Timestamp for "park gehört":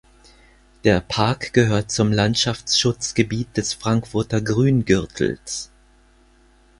0.99-1.91